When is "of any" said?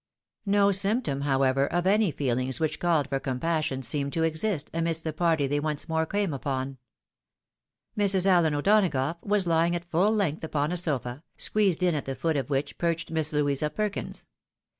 1.71-2.09